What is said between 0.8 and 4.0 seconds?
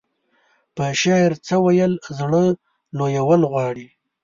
شعر څه ويل زړه لويول غواړي.